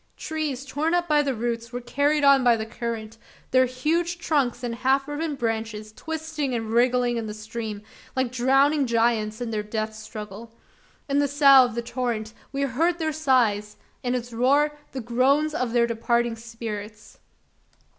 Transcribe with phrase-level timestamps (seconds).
[0.17, 3.19] Trees torn up by the roots were carried on by the current
[3.51, 7.83] their huge trunks and half riven branches twisting and wriggling in the stream,
[8.15, 10.55] like drowning giants in their death struggle.
[11.07, 15.53] In the "sough" of the torrent, we heard their sighs in its roar, the groans
[15.53, 17.19] of their departing spirits!